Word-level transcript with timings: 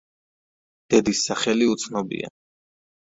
დედის 0.93 1.21
სახელი 1.29 1.67
უცნობია. 1.75 2.33